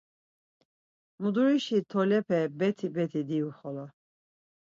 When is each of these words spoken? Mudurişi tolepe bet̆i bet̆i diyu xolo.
Mudurişi 1.21 1.79
tolepe 1.91 2.41
bet̆i 2.57 2.87
bet̆i 2.95 3.21
diyu 3.27 3.49
xolo. 3.57 3.85